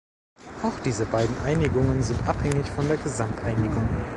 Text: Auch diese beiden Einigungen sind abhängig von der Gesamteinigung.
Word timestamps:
Auch 0.63 0.79
diese 0.79 1.05
beiden 1.05 1.37
Einigungen 1.45 2.01
sind 2.01 2.27
abhängig 2.27 2.65
von 2.71 2.87
der 2.87 2.97
Gesamteinigung. 2.97 3.85